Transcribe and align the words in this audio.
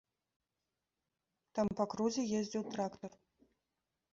Там 1.59 1.67
па 1.81 1.85
крузе 1.91 2.25
ездзіў 2.39 2.67
трактар. 2.73 3.11